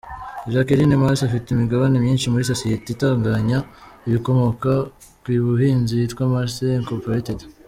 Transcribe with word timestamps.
Jaqueline 0.53 0.95
Mars 1.01 1.19
afite 1.27 1.47
imigabane 1.51 1.97
myinshi 2.03 2.31
muri 2.31 2.47
sosiyete 2.51 2.87
itunganya 2.91 3.57
ibikomoka 4.07 4.71
ku 5.21 5.29
buhinzi 5.47 5.91
yitwa 6.01 6.23
Mars 6.33 6.55
incorporated. 6.81 7.39